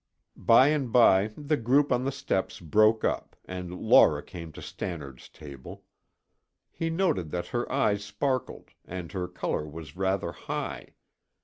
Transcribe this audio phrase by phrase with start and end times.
[0.35, 5.29] By and by the group on the steps broke up and Laura came to Stannard's
[5.29, 5.83] table.
[6.71, 10.95] He noted that her eyes sparkled and her color was rather high.